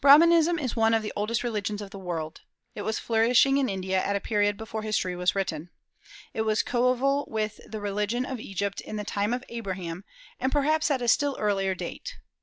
Brahmanism 0.00 0.58
is 0.58 0.74
one 0.74 0.94
of 0.94 1.02
the 1.02 1.12
oldest 1.14 1.44
religions 1.44 1.82
of 1.82 1.90
the 1.90 1.98
world. 1.98 2.40
It 2.74 2.80
was 2.80 2.98
flourishing 2.98 3.58
in 3.58 3.68
India 3.68 4.02
at 4.02 4.16
a 4.16 4.20
period 4.20 4.56
before 4.56 4.80
history 4.80 5.14
was 5.14 5.34
written. 5.34 5.68
It 6.32 6.46
was 6.48 6.62
coeval 6.62 7.26
with 7.28 7.60
the 7.70 7.78
religion 7.82 8.24
of 8.24 8.40
Egypt 8.40 8.80
in 8.80 8.96
the 8.96 9.04
time 9.04 9.34
of 9.34 9.44
Abraham, 9.50 10.04
and 10.40 10.50
perhaps 10.50 10.90
at 10.90 11.02
a 11.02 11.08
still 11.08 11.36
earlier 11.38 11.74
date. 11.74 12.16